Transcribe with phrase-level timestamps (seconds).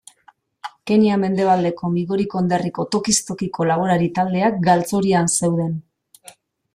[0.91, 5.77] Kenya mendebaldeko Migori konderriko tokiz tokiko laborari taldeak galtzorian zeuden.